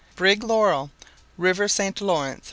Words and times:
Brig 0.15 0.43
Laurel, 0.43 0.89
River 1.37 1.67
St. 1.67 2.01
Laurence. 2.01 2.39